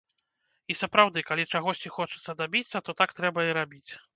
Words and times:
І 0.73 0.77
сапраўды, 0.81 1.23
калі 1.29 1.43
чагосьці 1.53 1.93
хочацца 1.99 2.37
дабіцца, 2.43 2.77
то 2.89 2.97
так 3.03 3.17
трэба 3.21 3.49
і 3.51 3.57
рабіць. 3.63 3.89